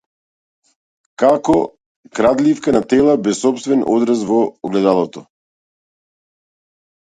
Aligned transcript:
Како 1.23 1.57
крадливка 2.21 2.75
на 2.77 2.83
тела, 2.95 3.15
без 3.29 3.43
сопствен 3.45 3.87
одраз 3.99 4.27
во 4.33 4.43
огледалото. 4.49 5.27